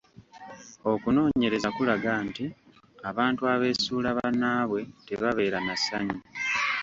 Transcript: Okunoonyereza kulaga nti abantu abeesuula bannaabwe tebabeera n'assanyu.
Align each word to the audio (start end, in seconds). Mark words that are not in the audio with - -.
Okunoonyereza 0.91 1.69
kulaga 1.75 2.11
nti 2.27 2.45
abantu 3.09 3.41
abeesuula 3.53 4.09
bannaabwe 4.17 4.81
tebabeera 5.07 5.59
n'assanyu. 5.63 6.17